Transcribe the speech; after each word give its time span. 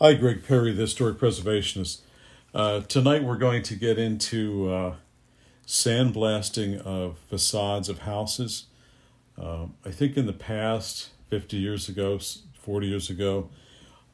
Hi, 0.00 0.14
Greg 0.14 0.46
Perry, 0.46 0.72
the 0.72 0.82
historic 0.82 1.18
preservationist. 1.18 2.02
Uh, 2.54 2.82
tonight 2.82 3.24
we're 3.24 3.36
going 3.36 3.64
to 3.64 3.74
get 3.74 3.98
into 3.98 4.70
uh, 4.70 4.94
sandblasting 5.66 6.80
of 6.82 7.18
facades 7.28 7.88
of 7.88 8.02
houses. 8.02 8.66
Uh, 9.36 9.66
I 9.84 9.90
think 9.90 10.16
in 10.16 10.26
the 10.26 10.32
past, 10.32 11.08
50 11.30 11.56
years 11.56 11.88
ago, 11.88 12.20
40 12.52 12.86
years 12.86 13.10
ago, 13.10 13.50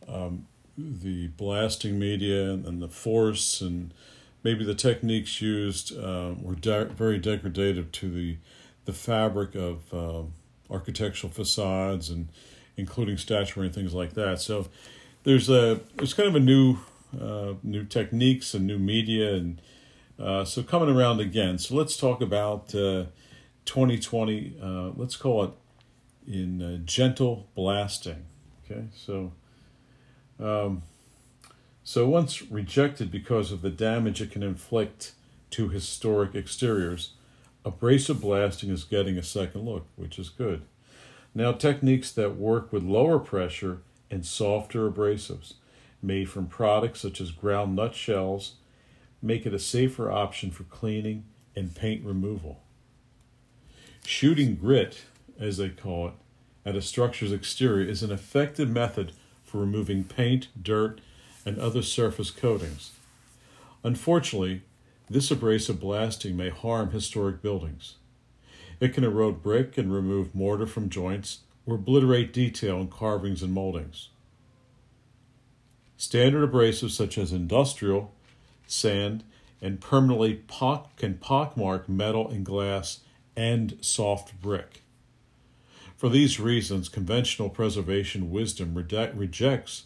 um, 0.09 0.47
the 0.79 1.29
blasting 1.29 1.99
media 1.99 2.53
and, 2.53 2.81
the 2.81 2.89
force 2.89 3.61
and 3.61 3.93
maybe 4.43 4.65
the 4.65 4.75
techniques 4.75 5.43
used 5.43 5.95
uh, 5.99 6.33
were 6.41 6.55
de- 6.55 6.87
very 6.87 7.21
degradative 7.21 7.93
to 7.93 8.11
the, 8.11 8.39
the 8.87 8.95
fabric 8.95 9.55
of 9.55 9.93
uh, 9.93 10.23
architectural 10.71 11.31
facades 11.31 12.09
and 12.09 12.29
including 12.75 13.19
statuary 13.19 13.67
and 13.67 13.75
things 13.75 13.93
like 13.93 14.15
that. 14.15 14.41
So 14.41 14.69
there's 15.25 15.49
a 15.51 15.81
there's 15.97 16.15
kind 16.15 16.29
of 16.29 16.37
a 16.37 16.41
new 16.41 16.79
uh, 17.21 17.55
new 17.63 17.85
techniques 17.85 18.55
and 18.55 18.67
new 18.67 18.79
media 18.79 19.35
and 19.35 19.61
uh, 20.19 20.45
so 20.45 20.63
coming 20.63 20.95
around 20.95 21.21
again. 21.21 21.59
So 21.59 21.75
let's 21.75 21.97
talk 21.97 22.21
about 22.21 22.73
uh, 22.75 23.07
2020. 23.65 24.57
Uh, 24.63 24.91
let's 24.95 25.17
call 25.17 25.45
it 25.45 25.51
in 26.27 26.63
uh, 26.63 26.77
gentle 26.85 27.49
blasting. 27.55 28.25
Okay, 28.65 28.85
so 28.95 29.33
um, 30.39 30.83
so 31.83 32.09
once 32.09 32.43
rejected 32.43 33.11
because 33.11 33.51
of 33.51 33.63
the 33.63 33.71
damage 33.71 34.21
it 34.21 34.31
can 34.31 34.43
inflict 34.43 35.13
to 35.51 35.69
historic 35.69 36.35
exteriors, 36.35 37.13
abrasive 37.65 38.21
blasting 38.21 38.71
is 38.71 38.85
getting 38.85 39.19
a 39.19 39.23
second 39.23 39.63
look, 39.63 39.87
which 39.97 40.19
is 40.19 40.29
good. 40.29 40.63
Now 41.35 41.53
techniques 41.53 42.13
that 42.13 42.37
work 42.37 42.73
with 42.73 42.83
lower 42.85 43.19
pressure 43.19 43.81
and 44.15 44.25
softer 44.25 44.89
abrasives 44.89 45.55
made 46.01 46.31
from 46.31 46.47
products 46.47 47.01
such 47.01 47.21
as 47.21 47.33
ground 47.33 47.75
nut 47.75 47.95
shells 47.95 48.55
make 49.21 49.45
it 49.45 49.53
a 49.53 49.59
safer 49.59 50.11
option 50.11 50.51
for 50.53 50.63
cleaning 50.65 51.25
and 51.57 51.75
paint 51.75 52.05
removal. 52.05 52.61
Shooting 54.07 54.55
grit, 54.55 55.03
as 55.41 55.57
they 55.57 55.71
call 55.71 56.09
it, 56.09 56.15
at 56.65 56.77
a 56.77 56.83
structure's 56.83 57.33
exterior 57.33 57.87
is 57.89 58.03
an 58.03 58.13
effective 58.13 58.71
method 58.71 59.13
for 59.43 59.59
removing 59.59 60.05
paint, 60.05 60.49
dirt, 60.61 61.01
and 61.45 61.59
other 61.59 61.83
surface 61.83 62.31
coatings. 62.31 62.93
Unfortunately, 63.83 64.63
this 65.11 65.31
abrasive 65.31 65.81
blasting 65.81 66.37
may 66.37 66.51
harm 66.51 66.91
historic 66.91 67.43
buildings. 67.43 67.97
It 68.79 68.95
can 68.95 69.05
erode 69.05 69.43
brick 69.43 69.77
and 69.77 69.93
remove 69.93 70.35
mortar 70.35 70.67
from 70.67 70.89
joints, 70.89 71.41
or 71.67 71.77
obliterate 71.77 72.33
detail 72.33 72.81
in 72.81 72.89
carvings 72.89 73.43
and 73.43 73.53
moldings. 73.53 74.09
Standard 75.97 76.51
abrasives 76.51 76.91
such 76.91 77.17
as 77.17 77.33
industrial, 77.33 78.13
sand, 78.67 79.25
and 79.63 79.81
permanently 79.81 80.35
pock, 80.35 80.97
can 80.97 81.15
pockmark 81.15 81.89
metal 81.89 82.29
and 82.29 82.45
glass 82.45 83.01
and 83.37 83.79
soft 83.81 84.39
brick. 84.41 84.83
For 85.97 86.09
these 86.09 86.39
reasons, 86.39 86.89
conventional 86.89 87.49
preservation 87.49 88.31
wisdom 88.31 88.75
rejects 88.75 89.85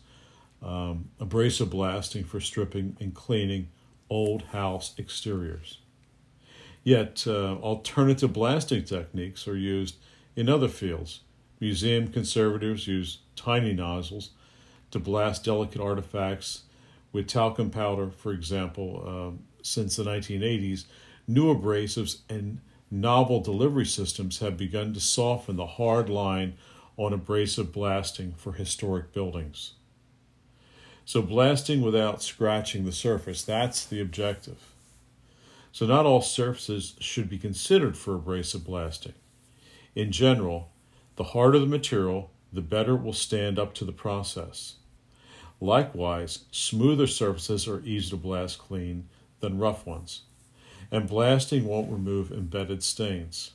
um, 0.61 1.11
abrasive 1.21 1.71
blasting 1.71 2.25
for 2.25 2.41
stripping 2.41 2.97
and 2.99 3.15
cleaning 3.15 3.69
old 4.11 4.43
house 4.47 4.95
exteriors. 4.99 5.79
Yet, 6.83 7.25
uh, 7.27 7.56
alternative 7.56 8.33
blasting 8.33 8.84
techniques 8.84 9.47
are 9.47 9.56
used 9.56 9.97
in 10.34 10.49
other 10.49 10.69
fields, 10.69 11.21
Museum 11.61 12.09
conservators 12.09 12.87
use 12.87 13.19
tiny 13.34 13.73
nozzles 13.73 14.31
to 14.91 14.98
blast 14.98 15.45
delicate 15.45 15.81
artifacts 15.81 16.62
with 17.12 17.27
talcum 17.27 17.70
powder, 17.70 18.11
for 18.11 18.33
example. 18.33 19.05
Um, 19.06 19.41
since 19.62 19.97
the 19.97 20.05
1980s, 20.05 20.84
new 21.27 21.55
abrasives 21.55 22.19
and 22.28 22.61
novel 22.91 23.41
delivery 23.41 23.84
systems 23.84 24.38
have 24.38 24.56
begun 24.56 24.94
to 24.94 25.00
soften 25.00 25.56
the 25.56 25.66
hard 25.66 26.09
line 26.09 26.55
on 26.97 27.12
abrasive 27.12 27.72
blasting 27.72 28.32
for 28.37 28.53
historic 28.55 29.12
buildings. 29.12 29.72
So, 31.05 31.22
blasting 31.22 31.81
without 31.81 32.22
scratching 32.22 32.84
the 32.84 32.93
surface, 32.93 33.43
that's 33.43 33.84
the 33.84 34.00
objective. 34.00 34.59
So, 35.72 35.87
not 35.87 36.06
all 36.06 36.22
surfaces 36.22 36.97
should 36.99 37.31
be 37.31 37.38
considered 37.38 37.97
for 37.97 38.15
abrasive 38.15 38.65
blasting. 38.65 39.15
In 39.94 40.12
general, 40.12 40.71
the 41.19 41.25
harder 41.25 41.59
the 41.59 41.67
material, 41.67 42.31
the 42.53 42.62
better 42.62 42.95
it 42.95 43.03
will 43.03 43.12
stand 43.12 43.59
up 43.59 43.75
to 43.75 43.84
the 43.84 43.91
process. 43.91 44.77
Likewise, 45.61 46.45
smoother 46.53 47.09
surfaces 47.09 47.67
are 47.67 47.81
easier 47.81 48.11
to 48.11 48.17
blast 48.17 48.61
clean 48.61 49.09
than 49.41 49.59
rough 49.59 49.84
ones, 49.84 50.23
and 50.93 51.09
blasting 51.09 51.65
won't 51.65 51.91
remove 51.91 52.31
embedded 52.31 52.84
stains. 52.84 53.51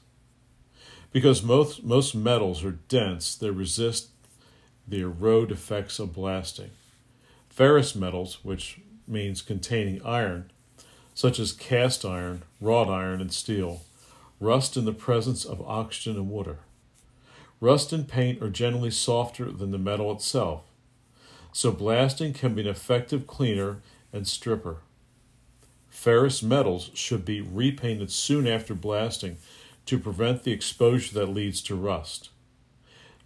Because 1.14 1.42
most, 1.42 1.86
most 1.86 2.14
metals 2.14 2.66
are 2.66 2.80
dense, 2.90 3.34
they 3.34 3.50
resist 3.50 4.10
the 4.86 5.00
erode 5.00 5.50
effects 5.50 6.00
of 6.00 6.12
blasting. 6.12 6.72
Ferrous 7.48 7.96
metals, 7.96 8.44
which 8.44 8.82
means 9.08 9.42
containing 9.42 10.02
iron, 10.04 10.52
such 11.14 11.40
as 11.40 11.54
cast 11.54 12.04
iron, 12.04 12.42
wrought 12.60 12.90
iron, 12.90 13.22
and 13.22 13.32
steel, 13.32 13.84
rust 14.42 14.76
in 14.76 14.84
the 14.84 14.92
presence 14.92 15.46
of 15.46 15.62
oxygen 15.62 16.18
and 16.18 16.30
water. 16.30 16.60
Rust 17.64 17.94
and 17.94 18.06
paint 18.06 18.44
are 18.44 18.50
generally 18.50 18.92
softer 18.92 19.50
than 19.50 19.72
the 19.72 19.78
metal 19.78 20.12
itself, 20.12 20.64
so 21.54 21.72
blasting 21.72 22.34
can 22.34 22.56
be 22.56 22.62
an 22.64 22.68
effective 22.68 23.26
cleaner 23.26 23.78
and 24.12 24.28
stripper. 24.28 24.80
Ferrous 25.88 26.44
metals 26.44 26.92
should 26.94 27.24
be 27.24 27.40
repainted 27.40 28.12
soon 28.12 28.48
after 28.48 28.76
blasting 28.76 29.38
to 29.86 29.98
prevent 29.98 30.44
the 30.44 30.52
exposure 30.52 31.14
that 31.14 31.34
leads 31.34 31.62
to 31.62 31.74
rust. 31.74 32.32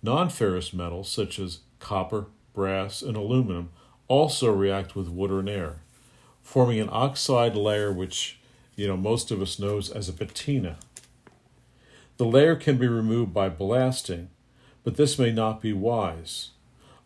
Non 0.04 0.30
ferrous 0.30 0.72
metals, 0.72 1.10
such 1.10 1.40
as 1.40 1.62
copper, 1.80 2.28
brass, 2.54 3.02
and 3.02 3.18
aluminum, 3.18 3.72
also 4.08 4.52
react 4.52 4.96
with 4.96 5.10
water 5.10 5.40
and 5.40 5.50
air, 5.50 5.78
forming 6.44 6.80
an 6.80 6.90
oxide 6.92 7.56
layer 7.56 7.92
which 7.92 8.38
you 8.76 8.88
know 8.88 8.98
most 8.98 9.32
of 9.32 9.42
us 9.42 9.58
knows 9.58 9.90
as 9.90 10.08
a 10.08 10.14
patina. 10.14 10.78
The 12.18 12.26
layer 12.26 12.56
can 12.56 12.78
be 12.78 12.88
removed 12.88 13.34
by 13.34 13.50
blasting, 13.50 14.30
but 14.84 14.98
this 14.98 15.20
may 15.20 15.32
not 15.32 15.62
be 15.62 15.72
wise. 15.72 16.52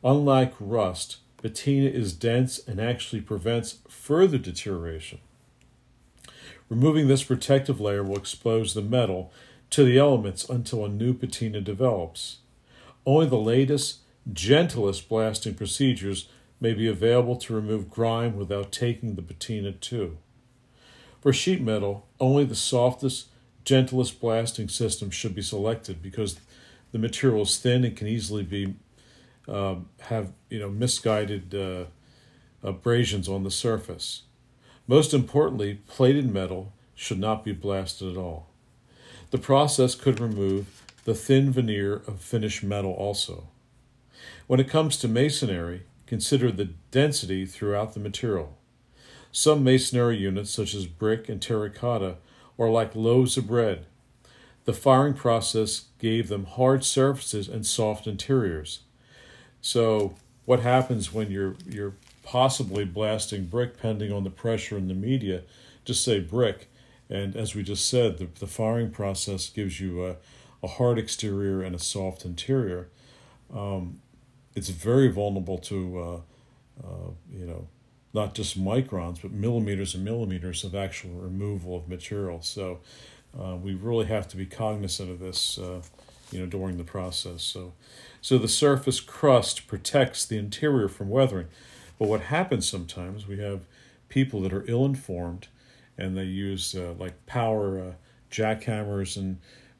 Unlike 0.03 0.53
rust, 0.59 1.17
patina 1.37 1.89
is 1.89 2.13
dense 2.13 2.59
and 2.65 2.79
actually 2.79 3.21
prevents 3.21 3.79
further 3.89 4.37
deterioration. 4.37 5.19
Removing 6.69 7.07
this 7.07 7.23
protective 7.23 7.81
layer 7.81 8.03
will 8.03 8.17
expose 8.17 8.73
the 8.73 8.81
metal 8.81 9.33
to 9.71 9.83
the 9.83 9.97
elements 9.97 10.47
until 10.47 10.85
a 10.85 10.89
new 10.89 11.13
patina 11.13 11.59
develops. 11.59 12.37
Only 13.05 13.25
the 13.25 13.35
latest, 13.35 13.99
gentlest 14.31 15.09
blasting 15.09 15.55
procedures 15.55 16.29
may 16.61 16.73
be 16.73 16.87
available 16.87 17.35
to 17.35 17.53
remove 17.53 17.89
grime 17.89 18.37
without 18.37 18.71
taking 18.71 19.15
the 19.15 19.21
patina 19.21 19.73
too. 19.73 20.17
For 21.19 21.33
sheet 21.33 21.61
metal, 21.61 22.07
only 22.19 22.45
the 22.45 22.55
softest, 22.55 23.27
gentlest 23.63 24.19
blasting 24.19 24.69
system 24.69 25.09
should 25.09 25.35
be 25.35 25.41
selected 25.41 26.01
because 26.01 26.39
the 26.91 26.99
material 26.99 27.43
is 27.43 27.57
thin 27.57 27.83
and 27.83 27.95
can 27.95 28.07
easily 28.07 28.43
be 28.43 28.75
uh, 29.47 29.75
have 30.01 30.31
you 30.49 30.59
know 30.59 30.69
misguided 30.69 31.53
uh, 31.55 31.85
abrasions 32.63 33.27
on 33.27 33.43
the 33.43 33.51
surface. 33.51 34.23
Most 34.87 35.13
importantly, 35.13 35.79
plated 35.87 36.31
metal 36.31 36.73
should 36.95 37.19
not 37.19 37.43
be 37.43 37.51
blasted 37.51 38.11
at 38.11 38.17
all. 38.17 38.47
The 39.31 39.37
process 39.37 39.95
could 39.95 40.19
remove 40.19 40.83
the 41.05 41.15
thin 41.15 41.51
veneer 41.51 42.01
of 42.07 42.21
finished 42.21 42.63
metal 42.63 42.91
also. 42.91 43.47
When 44.47 44.59
it 44.59 44.69
comes 44.69 44.97
to 44.97 45.07
masonry, 45.07 45.83
consider 46.05 46.51
the 46.51 46.69
density 46.91 47.45
throughout 47.45 47.93
the 47.93 47.99
material. 47.99 48.57
Some 49.31 49.63
masonry 49.63 50.17
units, 50.17 50.51
such 50.51 50.75
as 50.75 50.85
brick 50.85 51.29
and 51.29 51.41
terracotta, 51.41 52.17
are 52.61 52.69
like 52.69 52.95
loaves 52.95 53.37
of 53.37 53.47
bread. 53.47 53.87
The 54.65 54.73
firing 54.73 55.15
process 55.15 55.85
gave 55.97 56.27
them 56.27 56.45
hard 56.45 56.83
surfaces 56.85 57.47
and 57.47 57.65
soft 57.65 58.05
interiors. 58.05 58.81
So, 59.61 60.13
what 60.45 60.59
happens 60.59 61.11
when 61.11 61.31
you're 61.31 61.55
you're 61.67 61.95
possibly 62.23 62.85
blasting 62.85 63.45
brick, 63.45 63.79
pending 63.81 64.11
on 64.11 64.23
the 64.23 64.29
pressure 64.29 64.77
in 64.77 64.87
the 64.87 64.93
media? 64.93 65.41
Just 65.83 66.03
say 66.03 66.19
brick, 66.19 66.69
and 67.09 67.35
as 67.35 67.55
we 67.55 67.63
just 67.63 67.89
said, 67.89 68.19
the, 68.19 68.27
the 68.39 68.47
firing 68.47 68.91
process 68.91 69.49
gives 69.49 69.79
you 69.79 70.05
a, 70.05 70.17
a 70.61 70.67
hard 70.67 70.99
exterior 70.99 71.63
and 71.63 71.75
a 71.75 71.79
soft 71.79 72.23
interior. 72.23 72.89
Um, 73.51 74.01
it's 74.55 74.69
very 74.69 75.07
vulnerable 75.07 75.57
to, 75.57 75.99
uh, 75.99 76.85
uh, 76.85 77.11
you 77.31 77.45
know, 77.47 77.67
not 78.13 78.33
just 78.33 78.61
microns, 78.61 79.21
but 79.21 79.31
millimeters 79.31 79.95
and 79.95 80.03
millimeters 80.03 80.63
of 80.63 80.75
actual 80.75 81.11
removal 81.11 81.75
of 81.75 81.87
material. 81.87 82.41
So 82.41 82.79
uh, 83.39 83.55
we 83.55 83.73
really 83.73 84.05
have 84.07 84.27
to 84.29 84.37
be 84.37 84.45
cognizant 84.45 85.09
of 85.09 85.19
this, 85.19 85.57
uh, 85.57 85.81
you 86.31 86.39
know, 86.39 86.45
during 86.45 86.77
the 86.77 86.83
process. 86.83 87.43
So, 87.43 87.73
so 88.21 88.37
the 88.37 88.47
surface 88.47 88.99
crust 88.99 89.67
protects 89.67 90.25
the 90.25 90.37
interior 90.37 90.89
from 90.89 91.09
weathering. 91.09 91.47
But 91.97 92.09
what 92.09 92.21
happens 92.21 92.67
sometimes, 92.67 93.27
we 93.27 93.39
have 93.39 93.61
people 94.09 94.41
that 94.41 94.51
are 94.51 94.65
ill 94.67 94.85
informed 94.85 95.47
and 95.97 96.17
they 96.17 96.23
use 96.23 96.75
uh, 96.75 96.93
like 96.97 97.25
power 97.25 97.79
uh, 97.79 97.91
jackhammers 98.29 99.15
and 99.15 99.37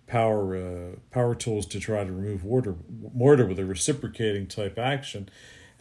power 0.07 0.55
uh, 0.55 0.95
power 1.09 1.33
tools 1.33 1.65
to 1.65 1.79
try 1.79 2.03
to 2.03 2.11
remove 2.11 2.43
mortar, 2.43 2.75
mortar 3.13 3.45
with 3.45 3.59
a 3.59 3.65
reciprocating 3.65 4.45
type 4.45 4.77
action, 4.77 5.29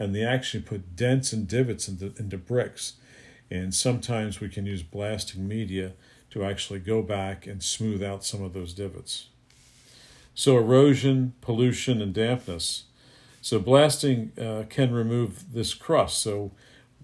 and 0.01 0.15
they 0.15 0.23
actually 0.23 0.63
put 0.63 0.95
dents 0.95 1.31
and 1.31 1.47
divots 1.47 1.87
into, 1.87 2.11
into 2.17 2.35
bricks. 2.35 2.93
And 3.51 3.71
sometimes 3.71 4.39
we 4.39 4.49
can 4.49 4.65
use 4.65 4.81
blasting 4.81 5.47
media 5.47 5.93
to 6.31 6.43
actually 6.43 6.79
go 6.79 7.03
back 7.03 7.45
and 7.45 7.61
smooth 7.61 8.01
out 8.01 8.25
some 8.25 8.41
of 8.41 8.53
those 8.53 8.73
divots. 8.73 9.27
So, 10.33 10.57
erosion, 10.57 11.33
pollution, 11.41 12.01
and 12.01 12.15
dampness. 12.15 12.85
So, 13.41 13.59
blasting 13.59 14.31
uh, 14.41 14.63
can 14.69 14.91
remove 14.91 15.53
this 15.53 15.75
crust. 15.75 16.19
So, 16.19 16.51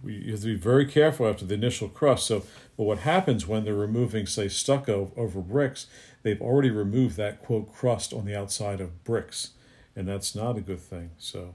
we 0.01 0.13
you 0.13 0.31
have 0.31 0.41
to 0.41 0.47
be 0.47 0.55
very 0.55 0.85
careful 0.87 1.27
after 1.27 1.45
the 1.45 1.53
initial 1.53 1.89
crust. 1.89 2.25
So, 2.25 2.43
but 2.77 2.83
what 2.85 2.99
happens 2.99 3.45
when 3.45 3.63
they're 3.63 3.75
removing, 3.75 4.25
say, 4.25 4.47
stucco 4.47 5.11
over 5.15 5.41
bricks, 5.41 5.85
they've 6.23 6.41
already 6.41 6.71
removed 6.71 7.15
that 7.17 7.43
quote 7.43 7.71
crust 7.71 8.11
on 8.11 8.25
the 8.25 8.35
outside 8.35 8.81
of 8.81 9.03
bricks, 9.03 9.51
and 9.95 10.07
that's 10.07 10.33
not 10.33 10.57
a 10.57 10.61
good 10.61 10.81
thing. 10.81 11.11
So, 11.19 11.53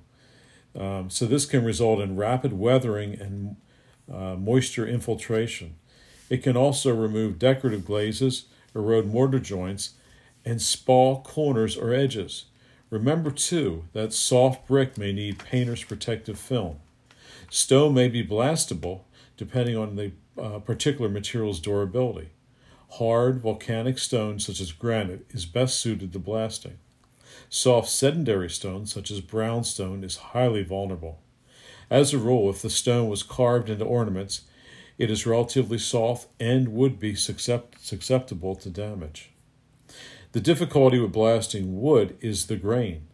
um, 0.78 1.10
so 1.10 1.26
this 1.26 1.46
can 1.46 1.64
result 1.64 2.00
in 2.00 2.16
rapid 2.16 2.52
weathering 2.52 3.14
and 3.20 3.56
uh, 4.12 4.36
moisture 4.36 4.86
infiltration. 4.86 5.76
It 6.30 6.42
can 6.42 6.56
also 6.56 6.94
remove 6.94 7.38
decorative 7.38 7.84
glazes, 7.84 8.46
erode 8.74 9.06
mortar 9.06 9.38
joints, 9.38 9.90
and 10.44 10.60
spall 10.60 11.22
corners 11.22 11.76
or 11.76 11.92
edges. 11.92 12.46
Remember, 12.90 13.30
too, 13.30 13.84
that 13.92 14.12
soft 14.12 14.66
brick 14.66 14.98
may 14.98 15.12
need 15.12 15.38
painter's 15.38 15.84
protective 15.84 16.38
film. 16.38 16.78
Stone 17.50 17.94
may 17.94 18.08
be 18.08 18.26
blastable 18.26 19.02
depending 19.36 19.76
on 19.76 19.96
the 19.96 20.12
uh, 20.40 20.58
particular 20.58 21.08
material's 21.08 21.60
durability. 21.60 22.30
Hard 22.92 23.40
volcanic 23.40 23.98
stone, 23.98 24.38
such 24.38 24.60
as 24.60 24.72
granite, 24.72 25.26
is 25.30 25.46
best 25.46 25.80
suited 25.80 26.12
to 26.12 26.18
blasting. 26.18 26.78
Soft 27.48 27.88
sedentary 27.88 28.50
stone, 28.50 28.86
such 28.86 29.10
as 29.10 29.20
brownstone, 29.20 30.04
is 30.04 30.16
highly 30.16 30.62
vulnerable. 30.62 31.20
As 31.90 32.12
a 32.12 32.18
rule, 32.18 32.48
if 32.48 32.62
the 32.62 32.70
stone 32.70 33.08
was 33.08 33.22
carved 33.22 33.68
into 33.68 33.84
ornaments, 33.84 34.42
it 34.98 35.10
is 35.10 35.26
relatively 35.26 35.78
soft 35.78 36.28
and 36.40 36.68
would 36.68 36.98
be 36.98 37.14
susceptible 37.14 38.54
to 38.56 38.70
damage. 38.70 39.30
The 40.32 40.40
difficulty 40.40 40.98
with 40.98 41.12
blasting 41.12 41.80
wood 41.82 42.16
is 42.20 42.46
the 42.46 42.56
grain. 42.56 43.08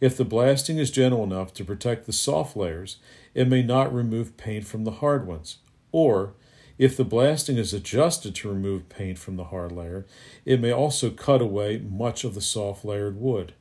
If 0.00 0.16
the 0.16 0.24
blasting 0.24 0.78
is 0.78 0.90
gentle 0.90 1.22
enough 1.22 1.52
to 1.54 1.64
protect 1.64 2.06
the 2.06 2.12
soft 2.12 2.56
layers, 2.56 2.96
it 3.34 3.48
may 3.48 3.62
not 3.62 3.94
remove 3.94 4.36
paint 4.36 4.66
from 4.66 4.84
the 4.84 4.92
hard 4.92 5.26
ones. 5.26 5.58
Or, 5.92 6.34
if 6.78 6.96
the 6.96 7.04
blasting 7.04 7.56
is 7.56 7.72
adjusted 7.72 8.34
to 8.34 8.48
remove 8.48 8.88
paint 8.88 9.18
from 9.18 9.36
the 9.36 9.44
hard 9.44 9.72
layer, 9.72 10.06
it 10.44 10.60
may 10.60 10.72
also 10.72 11.10
cut 11.10 11.40
away 11.40 11.78
much 11.78 12.24
of 12.24 12.34
the 12.34 12.40
soft 12.40 12.84
layered 12.84 13.16
wood. 13.16 13.54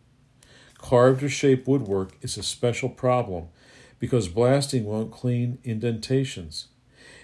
Carved 0.77 1.23
or 1.23 1.29
shaped 1.29 1.67
woodwork 1.67 2.13
is 2.21 2.37
a 2.37 2.43
special 2.43 2.89
problem 2.89 3.47
because 3.99 4.27
blasting 4.27 4.83
won't 4.85 5.11
clean 5.11 5.59
indentations 5.63 6.67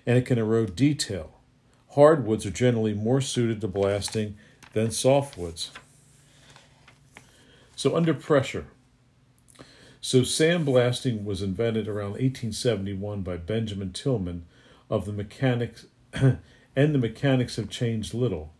and 0.05 0.17
it 0.17 0.25
can 0.25 0.37
erode 0.37 0.75
detail. 0.75 1.39
Hardwoods 1.95 2.45
are 2.45 2.51
generally 2.51 2.93
more 2.93 3.19
suited 3.19 3.59
to 3.61 3.67
blasting 3.67 4.37
than 4.73 4.87
softwoods. 4.87 5.69
So, 7.75 7.95
under 7.95 8.13
pressure. 8.13 8.67
So, 10.01 10.21
sandblasting 10.21 11.23
was 11.23 11.41
invented 11.41 11.87
around 11.87 12.11
1871 12.11 13.21
by 13.21 13.37
Benjamin 13.37 13.91
Tilghman 13.91 14.43
of 14.89 15.05
the 15.05 15.13
mechanics, 15.13 15.85
and 16.13 16.39
the 16.75 16.99
mechanics 16.99 17.55
have 17.57 17.69
changed 17.69 18.13
little. 18.13 18.53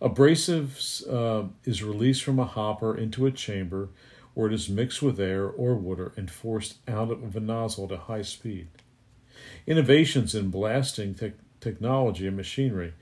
Abrasive 0.00 1.02
uh, 1.08 1.44
is 1.64 1.82
released 1.82 2.22
from 2.22 2.38
a 2.38 2.44
hopper 2.44 2.96
into 2.96 3.26
a 3.26 3.30
chamber 3.30 3.88
where 4.34 4.48
it 4.48 4.54
is 4.54 4.68
mixed 4.68 5.00
with 5.00 5.20
air 5.20 5.46
or 5.46 5.74
water 5.74 6.12
and 6.16 6.30
forced 6.30 6.76
out 6.88 7.10
of 7.10 7.36
a 7.36 7.40
nozzle 7.40 7.86
at 7.86 7.92
a 7.92 7.96
high 7.98 8.22
speed. 8.22 8.68
Innovations 9.66 10.34
in 10.34 10.50
blasting 10.50 11.14
te- 11.14 11.32
technology 11.60 12.26
and 12.26 12.36
machinery, 12.36 12.92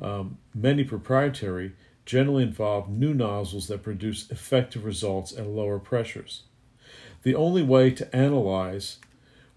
um, 0.00 0.38
many 0.54 0.84
proprietary, 0.84 1.72
generally 2.04 2.42
involve 2.42 2.88
new 2.88 3.14
nozzles 3.14 3.68
that 3.68 3.82
produce 3.82 4.30
effective 4.30 4.84
results 4.84 5.32
at 5.32 5.46
lower 5.46 5.78
pressures. 5.78 6.42
The 7.22 7.34
only 7.34 7.62
way 7.62 7.92
to 7.92 8.14
analyze 8.14 8.98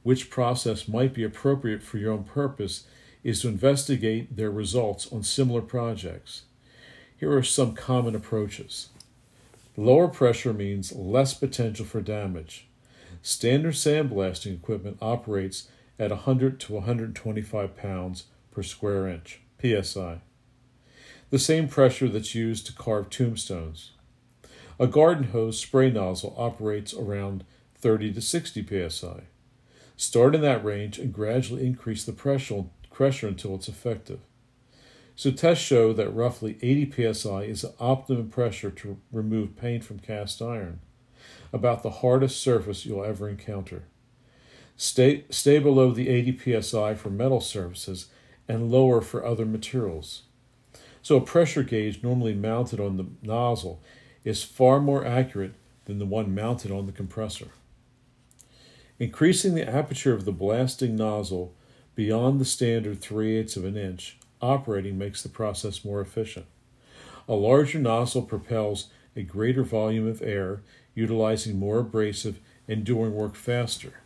which 0.05 0.29
process 0.29 0.87
might 0.87 1.13
be 1.13 1.23
appropriate 1.23 1.83
for 1.83 1.97
your 1.97 2.13
own 2.13 2.23
purpose 2.23 2.85
is 3.23 3.41
to 3.41 3.49
investigate 3.49 4.37
their 4.37 4.49
results 4.49 5.11
on 5.11 5.23
similar 5.23 5.61
projects. 5.61 6.43
Here 7.17 7.35
are 7.35 7.43
some 7.43 7.73
common 7.73 8.15
approaches. 8.15 8.89
Lower 9.75 10.07
pressure 10.07 10.53
means 10.53 10.95
less 10.95 11.33
potential 11.33 11.85
for 11.85 11.99
damage. 11.99 12.67
Standard 13.21 13.73
sandblasting 13.73 14.53
equipment 14.53 14.97
operates 15.01 15.67
at 15.99 16.11
100 16.11 16.61
to 16.61 16.73
125 16.73 17.75
pounds 17.75 18.25
per 18.51 18.63
square 18.63 19.09
inch, 19.09 19.41
psi 19.59 20.21
the 21.29 21.39
same 21.39 21.67
pressure 21.67 22.07
that's 22.07 22.35
used 22.35 22.65
to 22.65 22.73
carve 22.73 23.09
tombstones. 23.09 23.91
A 24.79 24.87
garden 24.87 25.25
hose 25.25 25.59
spray 25.59 25.89
nozzle 25.89 26.35
operates 26.37 26.93
around 26.93 27.43
30 27.75 28.13
to 28.13 28.21
60 28.21 28.89
psi. 28.89 29.23
Start 29.97 30.35
in 30.35 30.41
that 30.41 30.63
range 30.63 30.99
and 30.99 31.13
gradually 31.13 31.65
increase 31.65 32.03
the 32.03 32.11
pressure, 32.11 32.65
pressure 32.91 33.27
until 33.27 33.55
it's 33.55 33.69
effective. 33.69 34.19
So 35.15 35.31
tests 35.31 35.63
show 35.63 35.93
that 35.93 36.09
roughly 36.09 36.57
80 36.61 37.13
psi 37.13 37.43
is 37.43 37.61
the 37.61 37.73
optimum 37.79 38.29
pressure 38.29 38.71
to 38.71 38.97
remove 39.11 39.55
paint 39.55 39.85
from 39.85 39.99
cast 39.99 40.41
iron, 40.41 40.81
about 41.53 41.83
the 41.83 41.89
hardest 41.89 42.41
surface 42.41 42.85
you'll 42.85 43.05
ever 43.05 43.29
encounter. 43.29 43.83
Stay, 44.75 45.23
stay 45.29 45.59
below 45.59 45.91
the 45.91 46.09
80 46.09 46.61
psi 46.61 46.95
for 46.95 47.09
metal 47.09 47.39
surfaces 47.39 48.07
and 48.49 48.69
lower 48.69 48.99
for 48.99 49.25
other 49.25 49.45
materials. 49.45 50.23
So 51.01 51.15
a 51.15 51.21
pressure 51.21 51.63
gauge 51.63 52.03
normally 52.03 52.33
mounted 52.33 52.81
on 52.81 52.97
the 52.97 53.05
nozzle 53.21 53.81
is 54.25 54.43
far 54.43 54.81
more 54.81 55.05
accurate 55.05 55.53
than 55.85 55.99
the 55.99 56.05
one 56.05 56.35
mounted 56.35 56.71
on 56.71 56.87
the 56.87 56.91
compressor. 56.91 57.47
Increasing 58.97 59.55
the 59.55 59.67
aperture 59.67 60.13
of 60.13 60.23
the 60.23 60.31
blasting 60.31 60.95
nozzle 60.95 61.53
beyond 61.95 62.39
the 62.39 62.45
standard 62.45 63.01
3 63.01 63.35
eighths 63.35 63.57
of 63.57 63.65
an 63.65 63.75
inch 63.75 64.17
operating 64.41 64.97
makes 64.97 65.21
the 65.21 65.27
process 65.27 65.83
more 65.83 65.99
efficient. 65.99 66.45
A 67.27 67.33
larger 67.33 67.79
nozzle 67.79 68.21
propels 68.21 68.87
a 69.13 69.23
greater 69.23 69.63
volume 69.63 70.07
of 70.07 70.21
air, 70.21 70.61
utilizing 70.93 71.59
more 71.59 71.79
abrasive 71.79 72.39
and 72.69 72.85
doing 72.85 73.13
work 73.13 73.35
faster. 73.35 73.99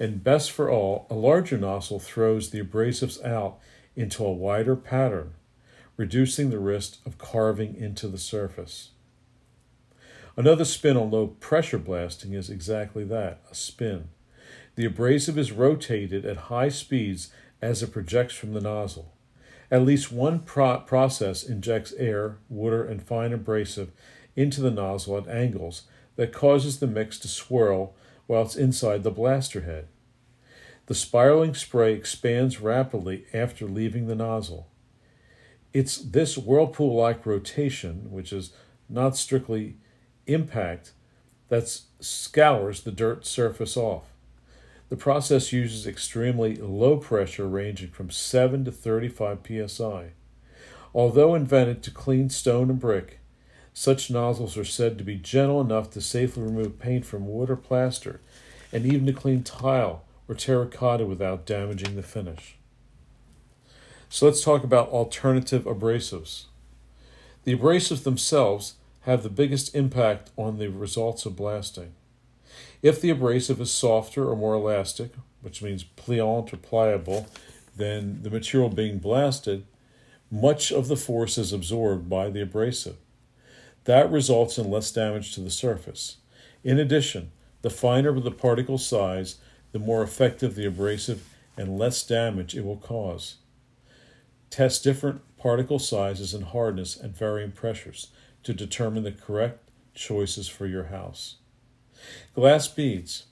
And 0.00 0.24
best 0.24 0.52
for 0.52 0.70
all, 0.70 1.06
a 1.10 1.14
larger 1.14 1.58
nozzle 1.58 1.98
throws 1.98 2.48
the 2.48 2.62
abrasives 2.62 3.22
out 3.22 3.58
into 3.94 4.24
a 4.24 4.32
wider 4.32 4.76
pattern, 4.76 5.34
reducing 5.98 6.48
the 6.48 6.58
risk 6.58 6.98
of 7.04 7.18
carving 7.18 7.74
into 7.74 8.08
the 8.08 8.18
surface. 8.18 8.90
Another 10.38 10.64
spin 10.64 10.96
on 10.96 11.10
low 11.10 11.26
pressure 11.26 11.80
blasting 11.80 12.32
is 12.32 12.48
exactly 12.48 13.02
that 13.02 13.40
a 13.50 13.56
spin. 13.56 14.10
The 14.76 14.84
abrasive 14.84 15.36
is 15.36 15.50
rotated 15.50 16.24
at 16.24 16.46
high 16.46 16.68
speeds 16.68 17.32
as 17.60 17.82
it 17.82 17.90
projects 17.90 18.34
from 18.34 18.52
the 18.52 18.60
nozzle. 18.60 19.12
At 19.68 19.82
least 19.82 20.12
one 20.12 20.38
pro- 20.38 20.78
process 20.78 21.42
injects 21.42 21.92
air, 21.94 22.38
water, 22.48 22.84
and 22.84 23.02
fine 23.02 23.32
abrasive 23.32 23.90
into 24.36 24.60
the 24.60 24.70
nozzle 24.70 25.18
at 25.18 25.26
angles 25.26 25.88
that 26.14 26.32
causes 26.32 26.78
the 26.78 26.86
mix 26.86 27.18
to 27.18 27.28
swirl 27.28 27.96
while 28.28 28.42
it's 28.42 28.54
inside 28.54 29.02
the 29.02 29.10
blaster 29.10 29.62
head. 29.62 29.88
The 30.86 30.94
spiraling 30.94 31.54
spray 31.54 31.94
expands 31.94 32.60
rapidly 32.60 33.24
after 33.34 33.66
leaving 33.66 34.06
the 34.06 34.14
nozzle. 34.14 34.68
It's 35.72 35.96
this 35.98 36.38
whirlpool 36.38 36.94
like 36.94 37.26
rotation, 37.26 38.12
which 38.12 38.32
is 38.32 38.52
not 38.88 39.16
strictly 39.16 39.78
impact, 40.28 40.92
that 41.48 41.80
scours 42.00 42.82
the 42.82 42.92
dirt 42.92 43.26
surface 43.26 43.76
off. 43.76 44.04
The 44.88 44.96
process 44.96 45.52
uses 45.52 45.86
extremely 45.86 46.56
low 46.56 46.96
pressure 46.96 47.46
ranging 47.46 47.90
from 47.90 48.10
7 48.10 48.64
to 48.64 48.72
35 48.72 49.38
psi. 49.66 50.10
Although 50.94 51.34
invented 51.34 51.82
to 51.82 51.90
clean 51.90 52.30
stone 52.30 52.70
and 52.70 52.80
brick, 52.80 53.18
such 53.74 54.10
nozzles 54.10 54.56
are 54.56 54.64
said 54.64 54.98
to 54.98 55.04
be 55.04 55.16
gentle 55.16 55.60
enough 55.60 55.90
to 55.90 56.00
safely 56.00 56.42
remove 56.42 56.78
paint 56.78 57.04
from 57.04 57.28
wood 57.28 57.50
or 57.50 57.56
plaster, 57.56 58.20
and 58.72 58.84
even 58.86 59.06
to 59.06 59.12
clean 59.12 59.42
tile 59.42 60.04
or 60.26 60.34
terracotta 60.34 61.06
without 61.06 61.46
damaging 61.46 61.94
the 61.94 62.02
finish. 62.02 62.56
So 64.08 64.26
let's 64.26 64.42
talk 64.42 64.64
about 64.64 64.88
alternative 64.88 65.64
abrasives. 65.64 66.44
The 67.44 67.56
abrasives 67.56 68.04
themselves 68.04 68.74
have 69.08 69.22
the 69.22 69.30
biggest 69.30 69.74
impact 69.74 70.30
on 70.36 70.58
the 70.58 70.68
results 70.68 71.24
of 71.24 71.34
blasting. 71.34 71.94
If 72.82 73.00
the 73.00 73.08
abrasive 73.08 73.58
is 73.58 73.70
softer 73.70 74.28
or 74.28 74.36
more 74.36 74.52
elastic, 74.52 75.12
which 75.40 75.62
means 75.62 75.82
pliant 75.82 76.52
or 76.52 76.58
pliable, 76.58 77.26
than 77.74 78.22
the 78.22 78.28
material 78.28 78.68
being 78.68 78.98
blasted, 78.98 79.64
much 80.30 80.70
of 80.70 80.88
the 80.88 80.96
force 80.96 81.38
is 81.38 81.54
absorbed 81.54 82.10
by 82.10 82.28
the 82.28 82.42
abrasive. 82.42 82.96
That 83.84 84.10
results 84.10 84.58
in 84.58 84.70
less 84.70 84.92
damage 84.92 85.34
to 85.34 85.40
the 85.40 85.50
surface. 85.50 86.18
In 86.62 86.78
addition, 86.78 87.30
the 87.62 87.70
finer 87.70 88.20
the 88.20 88.30
particle 88.30 88.76
size, 88.76 89.36
the 89.72 89.78
more 89.78 90.02
effective 90.02 90.54
the 90.54 90.66
abrasive 90.66 91.26
and 91.56 91.78
less 91.78 92.06
damage 92.06 92.54
it 92.54 92.62
will 92.62 92.76
cause. 92.76 93.36
Test 94.50 94.84
different 94.84 95.22
particle 95.38 95.78
sizes 95.78 96.34
and 96.34 96.44
hardness 96.44 97.02
at 97.02 97.16
varying 97.16 97.52
pressures 97.52 98.08
to 98.48 98.54
determine 98.54 99.02
the 99.02 99.12
correct 99.12 99.68
choices 99.92 100.48
for 100.48 100.66
your 100.66 100.84
house. 100.84 101.36
Glass 102.34 102.66
beads, 102.66 103.24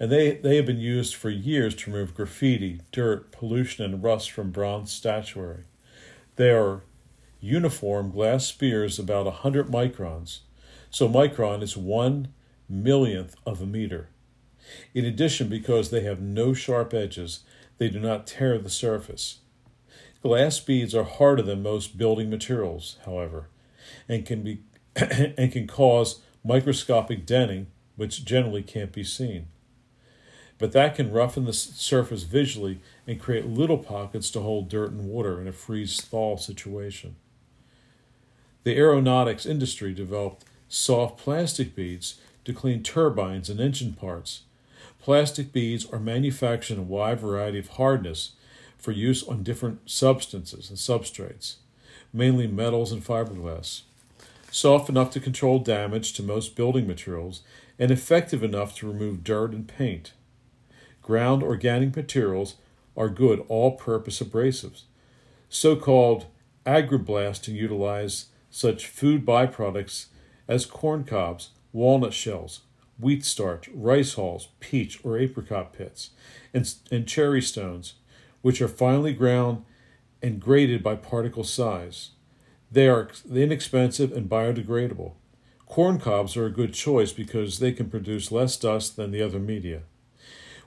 and 0.00 0.10
they, 0.10 0.32
they 0.32 0.56
have 0.56 0.66
been 0.66 0.80
used 0.80 1.14
for 1.14 1.30
years 1.30 1.76
to 1.76 1.92
remove 1.92 2.12
graffiti, 2.12 2.80
dirt, 2.90 3.30
pollution, 3.30 3.84
and 3.84 4.02
rust 4.02 4.32
from 4.32 4.50
bronze 4.50 4.90
statuary. 4.90 5.62
They 6.34 6.50
are 6.50 6.82
uniform 7.40 8.10
glass 8.10 8.46
spheres 8.46 8.98
about 8.98 9.26
100 9.26 9.68
microns, 9.68 10.40
so 10.90 11.08
micron 11.08 11.62
is 11.62 11.76
one 11.76 12.26
millionth 12.68 13.36
of 13.46 13.62
a 13.62 13.66
meter. 13.66 14.08
In 14.92 15.04
addition, 15.04 15.48
because 15.48 15.90
they 15.90 16.00
have 16.00 16.20
no 16.20 16.52
sharp 16.52 16.92
edges, 16.92 17.44
they 17.78 17.88
do 17.88 18.00
not 18.00 18.26
tear 18.26 18.58
the 18.58 18.68
surface. 18.68 19.38
Glass 20.20 20.58
beads 20.58 20.96
are 20.96 21.04
harder 21.04 21.42
than 21.42 21.62
most 21.62 21.96
building 21.96 22.28
materials, 22.28 22.96
however, 23.06 23.46
and 24.08 24.26
can 24.26 24.42
be 24.42 24.60
and 24.96 25.52
can 25.52 25.66
cause 25.66 26.20
microscopic 26.44 27.26
denting, 27.26 27.68
which 27.96 28.24
generally 28.24 28.62
can't 28.62 28.92
be 28.92 29.04
seen. 29.04 29.46
But 30.58 30.72
that 30.72 30.96
can 30.96 31.12
roughen 31.12 31.44
the 31.44 31.52
surface 31.52 32.24
visually 32.24 32.80
and 33.06 33.20
create 33.20 33.46
little 33.46 33.78
pockets 33.78 34.30
to 34.32 34.40
hold 34.40 34.68
dirt 34.68 34.90
and 34.90 35.08
water 35.08 35.40
in 35.40 35.46
a 35.46 35.52
freeze 35.52 36.00
thaw 36.00 36.36
situation. 36.36 37.14
The 38.64 38.76
aeronautics 38.76 39.46
industry 39.46 39.94
developed 39.94 40.44
soft 40.68 41.18
plastic 41.18 41.74
beads 41.74 42.20
to 42.44 42.52
clean 42.52 42.82
turbines 42.82 43.48
and 43.48 43.60
engine 43.60 43.92
parts. 43.92 44.42
Plastic 45.00 45.52
beads 45.52 45.86
are 45.86 46.00
manufactured 46.00 46.74
in 46.74 46.80
a 46.80 46.82
wide 46.82 47.20
variety 47.20 47.58
of 47.58 47.68
hardness 47.68 48.32
for 48.76 48.92
use 48.92 49.26
on 49.26 49.42
different 49.42 49.88
substances 49.88 50.68
and 50.68 50.78
substrates, 50.78 51.56
mainly 52.12 52.46
metals 52.46 52.92
and 52.92 53.04
fiberglass. 53.04 53.82
Soft 54.50 54.88
enough 54.88 55.10
to 55.10 55.20
control 55.20 55.58
damage 55.58 56.12
to 56.14 56.22
most 56.22 56.56
building 56.56 56.86
materials 56.86 57.42
and 57.78 57.90
effective 57.90 58.42
enough 58.42 58.74
to 58.76 58.88
remove 58.88 59.22
dirt 59.22 59.52
and 59.52 59.68
paint. 59.68 60.12
Ground 61.02 61.42
organic 61.42 61.94
materials 61.94 62.56
are 62.96 63.08
good 63.08 63.44
all 63.48 63.72
purpose 63.72 64.20
abrasives. 64.20 64.82
So 65.48 65.76
called 65.76 66.26
agriblasting 66.66 67.54
utilize 67.54 68.26
such 68.50 68.86
food 68.86 69.24
byproducts 69.24 70.06
as 70.46 70.66
corn 70.66 71.04
cobs, 71.04 71.50
walnut 71.72 72.12
shells, 72.12 72.60
wheat 72.98 73.24
starch, 73.24 73.68
rice 73.72 74.14
hulls, 74.14 74.48
peach 74.60 74.98
or 75.04 75.18
apricot 75.18 75.72
pits, 75.72 76.10
and, 76.52 76.74
and 76.90 77.06
cherry 77.06 77.40
stones, 77.40 77.94
which 78.42 78.60
are 78.60 78.68
finely 78.68 79.12
ground 79.12 79.64
and 80.22 80.40
graded 80.40 80.82
by 80.82 80.96
particle 80.96 81.44
size. 81.44 82.10
They 82.70 82.88
are 82.88 83.08
inexpensive 83.32 84.12
and 84.12 84.28
biodegradable. 84.28 85.12
Corn 85.66 85.98
cobs 85.98 86.36
are 86.36 86.46
a 86.46 86.50
good 86.50 86.74
choice 86.74 87.12
because 87.12 87.58
they 87.58 87.72
can 87.72 87.90
produce 87.90 88.32
less 88.32 88.56
dust 88.56 88.96
than 88.96 89.10
the 89.10 89.22
other 89.22 89.38
media. 89.38 89.82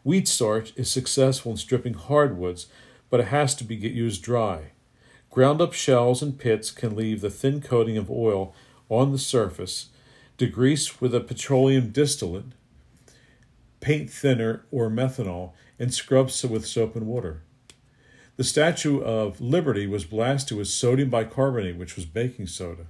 Wheat 0.04 0.28
starch 0.28 0.74
is 0.76 0.90
successful 0.90 1.52
in 1.52 1.58
stripping 1.58 1.94
hardwoods, 1.94 2.68
but 3.10 3.20
it 3.20 3.28
has 3.28 3.54
to 3.56 3.64
be 3.64 3.76
used 3.76 4.24
dry. 4.24 4.72
Ground 5.30 5.62
up 5.62 5.74
shells 5.74 6.22
and 6.22 6.38
pits 6.38 6.72
can 6.72 6.96
leave 6.96 7.22
the 7.22 7.30
thin 7.30 7.62
coating 7.62 7.98
of 7.98 8.10
oil 8.10 8.54
on 8.90 9.12
the 9.12 9.18
surface, 9.18 9.90
degrease 10.38 11.00
with 11.00 11.14
a 11.14 11.20
petroleum 11.20 11.90
distillate, 11.90 12.54
paint 13.80 14.10
thinner 14.10 14.66
or 14.72 14.90
methanol, 14.90 15.54
and 15.80 15.94
scrub 15.94 16.30
with 16.50 16.66
soap 16.66 16.96
and 16.96 17.08
water. 17.08 17.42
The 18.42 18.48
Statue 18.48 19.04
of 19.04 19.40
Liberty 19.40 19.86
was 19.86 20.04
blasted 20.04 20.58
with 20.58 20.68
sodium 20.68 21.12
bicarbonate, 21.12 21.76
which 21.76 21.96
was 21.96 22.06
baking 22.06 22.48
soda. 22.48 22.88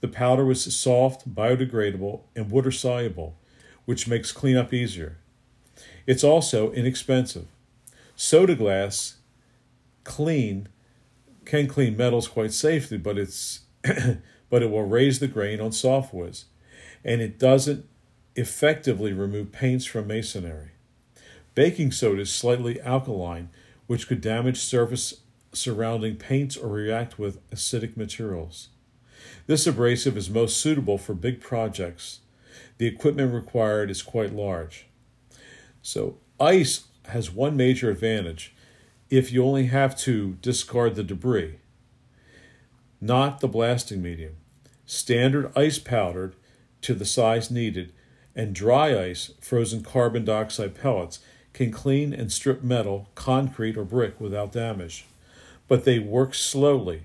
The 0.00 0.08
powder 0.08 0.42
was 0.42 0.74
soft, 0.74 1.34
biodegradable, 1.34 2.22
and 2.34 2.50
water 2.50 2.70
soluble, 2.70 3.36
which 3.84 4.08
makes 4.08 4.32
cleanup 4.32 4.72
easier. 4.72 5.18
It's 6.06 6.24
also 6.24 6.72
inexpensive. 6.72 7.44
Soda 8.16 8.54
glass 8.54 9.16
clean 10.02 10.68
can 11.44 11.66
clean 11.66 11.94
metals 11.94 12.26
quite 12.26 12.54
safely, 12.54 12.96
but 12.96 13.18
it's 13.18 13.64
but 14.48 14.62
it 14.62 14.70
will 14.70 14.86
raise 14.86 15.18
the 15.18 15.28
grain 15.28 15.60
on 15.60 15.72
softwoods, 15.72 16.44
and 17.04 17.20
it 17.20 17.38
doesn't 17.38 17.84
effectively 18.34 19.12
remove 19.12 19.52
paints 19.52 19.84
from 19.84 20.06
masonry. 20.06 20.70
Baking 21.54 21.92
soda 21.92 22.22
is 22.22 22.32
slightly 22.32 22.80
alkaline, 22.80 23.50
which 23.86 24.08
could 24.08 24.20
damage 24.20 24.58
surface 24.58 25.20
surrounding 25.52 26.16
paints 26.16 26.56
or 26.56 26.68
react 26.68 27.18
with 27.18 27.48
acidic 27.50 27.96
materials. 27.96 28.68
This 29.46 29.66
abrasive 29.66 30.16
is 30.16 30.30
most 30.30 30.58
suitable 30.58 30.98
for 30.98 31.14
big 31.14 31.40
projects. 31.40 32.20
The 32.78 32.86
equipment 32.86 33.32
required 33.32 33.90
is 33.90 34.02
quite 34.02 34.32
large. 34.32 34.86
So, 35.82 36.18
ice 36.40 36.84
has 37.06 37.30
one 37.30 37.56
major 37.56 37.90
advantage 37.90 38.54
if 39.10 39.30
you 39.30 39.44
only 39.44 39.66
have 39.66 39.96
to 39.98 40.38
discard 40.40 40.94
the 40.94 41.04
debris, 41.04 41.58
not 43.00 43.40
the 43.40 43.48
blasting 43.48 44.02
medium. 44.02 44.36
Standard 44.86 45.52
ice 45.56 45.78
powdered 45.78 46.34
to 46.82 46.94
the 46.94 47.04
size 47.04 47.50
needed, 47.50 47.92
and 48.34 48.54
dry 48.54 48.98
ice, 48.98 49.32
frozen 49.40 49.82
carbon 49.82 50.24
dioxide 50.24 50.74
pellets, 50.74 51.20
can 51.54 51.70
clean 51.70 52.12
and 52.12 52.30
strip 52.30 52.62
metal, 52.62 53.08
concrete, 53.14 53.78
or 53.78 53.84
brick 53.84 54.20
without 54.20 54.52
damage. 54.52 55.06
But 55.66 55.84
they 55.84 55.98
work 55.98 56.34
slowly. 56.34 57.04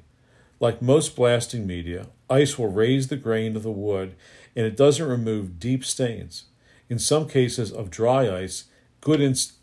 Like 0.60 0.82
most 0.82 1.16
blasting 1.16 1.66
media, 1.66 2.08
ice 2.30 2.60
will 2.60 2.68
raise 2.68 3.08
the 3.08 3.16
grain 3.16 3.56
of 3.56 3.64
the 3.64 3.72
wood 3.72 4.16
and 4.56 4.66
it 4.66 4.76
doesn't 4.76 5.08
remove 5.08 5.60
deep 5.60 5.86
stains. 5.86 6.46
In 6.90 7.00
some 7.00 7.28
cases 7.28 7.72
of 7.72 7.90
dry 7.90 8.30
ice, 8.30 8.66
good, 9.00 9.20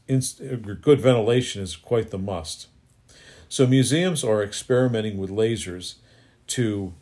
good 0.06 1.00
ventilation 1.00 1.62
is 1.62 1.76
quite 1.76 2.10
the 2.10 2.18
must. 2.18 2.68
So, 3.48 3.66
museums 3.66 4.24
are 4.24 4.42
experimenting 4.42 5.18
with 5.18 5.30
lasers 5.30 5.96
to 6.48 6.94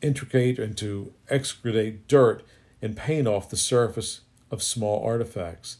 intricate 0.00 0.58
and 0.58 0.76
to 0.78 1.12
excrete 1.30 2.00
dirt 2.06 2.44
and 2.80 2.96
paint 2.96 3.26
off 3.26 3.50
the 3.50 3.56
surface 3.56 4.20
of 4.50 4.62
small 4.62 5.04
artifacts 5.04 5.78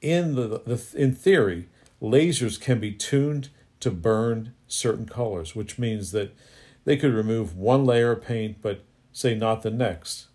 in 0.00 0.34
the, 0.34 0.62
the 0.64 0.82
in 0.94 1.14
theory, 1.14 1.68
lasers 2.00 2.60
can 2.60 2.80
be 2.80 2.92
tuned 2.92 3.48
to 3.80 3.90
burn 3.90 4.52
certain 4.66 5.06
colors, 5.06 5.54
which 5.54 5.78
means 5.78 6.12
that 6.12 6.34
they 6.84 6.96
could 6.96 7.12
remove 7.12 7.56
one 7.56 7.84
layer 7.84 8.12
of 8.12 8.24
paint, 8.24 8.58
but 8.62 8.84
say 9.12 9.34
not 9.34 9.62
the 9.62 9.70
next. 9.70 10.26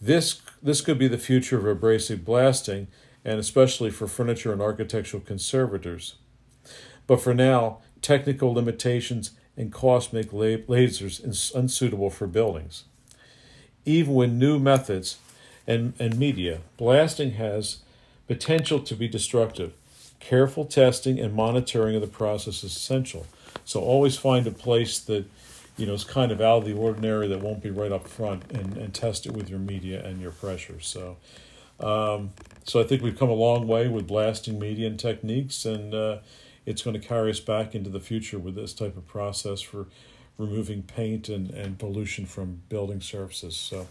This 0.00 0.40
this 0.62 0.80
could 0.80 0.98
be 0.98 1.08
the 1.08 1.18
future 1.18 1.58
of 1.58 1.66
abrasive 1.66 2.24
blasting, 2.24 2.88
and 3.24 3.38
especially 3.38 3.90
for 3.90 4.06
furniture 4.06 4.52
and 4.52 4.60
architectural 4.60 5.22
conservators. 5.22 6.16
But 7.06 7.20
for 7.20 7.34
now, 7.34 7.78
technical 8.02 8.52
limitations 8.52 9.32
and 9.56 9.72
cost 9.72 10.12
make 10.12 10.30
lasers 10.30 11.54
unsuitable 11.54 12.10
for 12.10 12.26
buildings. 12.26 12.84
Even 13.84 14.14
with 14.14 14.32
new 14.32 14.58
methods 14.58 15.18
and, 15.66 15.94
and 15.98 16.18
media, 16.18 16.60
blasting 16.76 17.32
has 17.32 17.78
potential 18.26 18.80
to 18.80 18.94
be 18.94 19.08
destructive. 19.08 19.72
Careful 20.20 20.64
testing 20.64 21.18
and 21.18 21.34
monitoring 21.34 21.94
of 21.94 22.00
the 22.00 22.08
process 22.08 22.64
is 22.64 22.76
essential. 22.76 23.26
So 23.64 23.80
always 23.80 24.16
find 24.16 24.46
a 24.46 24.50
place 24.50 24.98
that 25.00 25.26
you 25.76 25.86
know 25.86 25.92
is 25.92 26.04
kind 26.04 26.32
of 26.32 26.40
out 26.40 26.58
of 26.58 26.64
the 26.64 26.72
ordinary 26.72 27.28
that 27.28 27.40
won't 27.40 27.62
be 27.62 27.70
right 27.70 27.92
up 27.92 28.08
front 28.08 28.50
and, 28.50 28.76
and 28.76 28.94
test 28.94 29.26
it 29.26 29.32
with 29.32 29.48
your 29.48 29.58
media 29.58 30.04
and 30.04 30.20
your 30.20 30.30
pressure. 30.30 30.80
So 30.80 31.16
um, 31.78 32.30
so 32.64 32.80
I 32.80 32.84
think 32.84 33.02
we've 33.02 33.18
come 33.18 33.28
a 33.28 33.34
long 33.34 33.66
way 33.66 33.88
with 33.88 34.06
blasting 34.06 34.58
media 34.58 34.86
and 34.86 34.98
techniques 34.98 35.64
and 35.64 35.94
uh, 35.94 36.18
it's 36.64 36.82
going 36.82 36.98
to 36.98 37.06
carry 37.06 37.30
us 37.30 37.40
back 37.40 37.74
into 37.74 37.90
the 37.90 38.00
future 38.00 38.38
with 38.38 38.54
this 38.54 38.72
type 38.72 38.96
of 38.96 39.06
process 39.06 39.60
for 39.60 39.86
removing 40.38 40.82
paint 40.82 41.28
and, 41.28 41.50
and 41.50 41.78
pollution 41.78 42.26
from 42.26 42.62
building 42.68 43.00
surfaces. 43.00 43.56
So 43.56 43.86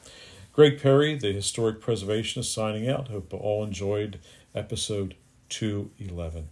Greg 0.56 0.82
Perry, 0.82 1.18
the 1.18 1.34
historic 1.34 1.82
preservationist, 1.82 2.46
signing 2.46 2.88
out. 2.88 3.10
Hope 3.10 3.34
all 3.34 3.62
enjoyed 3.62 4.20
episode 4.56 5.16
211. 5.50 6.48